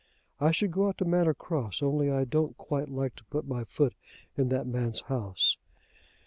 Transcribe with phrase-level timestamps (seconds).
[0.39, 3.63] I should go out to Manor Cross, only I don't quite like to put my
[3.63, 3.93] foot
[4.35, 5.57] in that man's house."